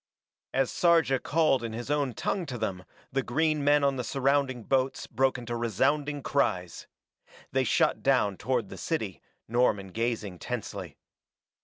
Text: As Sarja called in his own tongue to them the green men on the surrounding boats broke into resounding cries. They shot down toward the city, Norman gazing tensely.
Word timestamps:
As 0.51 0.71
Sarja 0.71 1.19
called 1.21 1.63
in 1.63 1.73
his 1.73 1.91
own 1.91 2.15
tongue 2.15 2.47
to 2.47 2.57
them 2.57 2.85
the 3.11 3.21
green 3.21 3.63
men 3.63 3.83
on 3.83 3.97
the 3.97 4.03
surrounding 4.03 4.63
boats 4.63 5.05
broke 5.05 5.37
into 5.37 5.55
resounding 5.55 6.23
cries. 6.23 6.87
They 7.51 7.63
shot 7.65 8.01
down 8.01 8.37
toward 8.37 8.69
the 8.69 8.79
city, 8.79 9.21
Norman 9.47 9.89
gazing 9.89 10.39
tensely. 10.39 10.97